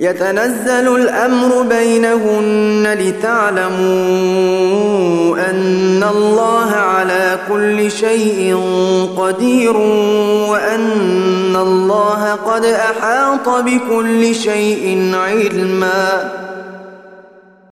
يتنزل 0.00 0.96
الأمر 0.96 1.62
بينهن 1.62 2.96
لتعلموا 2.98 3.72
أن 5.50 6.04
الله 6.10 6.70
على 6.70 7.38
كل 7.48 7.90
شيء 7.90 8.60
قدير 9.16 9.76
وأن 10.48 11.56
الله 11.56 12.32
قد 12.32 12.64
أحاط 12.64 13.48
بكل 13.48 14.34
شيء 14.34 15.12
علمًا. 15.14 16.32